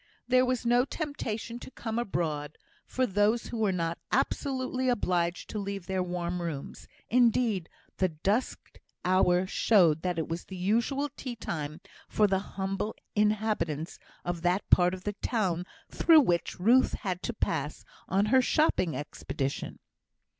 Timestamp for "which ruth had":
16.21-17.21